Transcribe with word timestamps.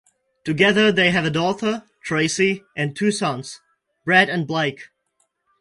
Together 0.43 0.91
they 0.91 1.11
have 1.11 1.25
a 1.25 1.29
daughter, 1.29 1.83
Traci, 2.07 2.63
and 2.75 2.95
two 2.95 3.11
sons, 3.11 3.61
Brad 4.03 4.29
and 4.29 4.47
Blake. 4.47 4.87